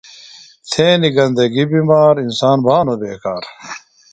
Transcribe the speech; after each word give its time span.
تھینیۡ 0.71 1.13
گندگیۡ 1.15 1.69
بِمار، 1.71 2.15
انسان 2.25 2.57
بھانوۡ 2.65 2.99
بیکار 3.01 3.43